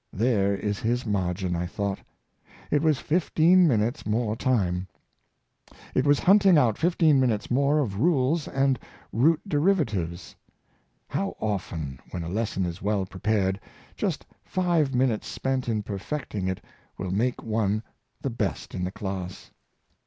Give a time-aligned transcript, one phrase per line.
[0.25, 1.99] "There is his margin," I thought.
[2.71, 4.87] It was fifteen minutes more time.
[5.93, 8.79] It was hunting out fifteen minutes more of rules and
[9.13, 10.35] root derivatives.
[11.07, 13.59] How often, when a lesson is well prepared,
[13.95, 16.65] just five minutes spent in perfecting it
[16.97, 17.83] will make one
[18.23, 19.51] the best in the class.